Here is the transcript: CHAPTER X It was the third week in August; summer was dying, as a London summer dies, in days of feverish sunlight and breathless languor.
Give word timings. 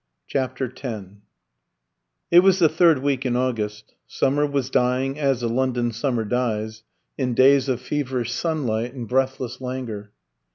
CHAPTER 0.25 0.73
X 0.75 1.05
It 2.31 2.39
was 2.39 2.57
the 2.57 2.67
third 2.69 3.03
week 3.03 3.23
in 3.23 3.35
August; 3.35 3.93
summer 4.07 4.47
was 4.47 4.71
dying, 4.71 5.19
as 5.19 5.43
a 5.43 5.47
London 5.47 5.91
summer 5.91 6.25
dies, 6.25 6.81
in 7.19 7.35
days 7.35 7.69
of 7.69 7.81
feverish 7.81 8.31
sunlight 8.33 8.95
and 8.95 9.07
breathless 9.07 9.61
languor. 9.61 10.11